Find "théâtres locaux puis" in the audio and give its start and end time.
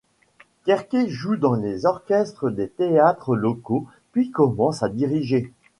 2.69-4.31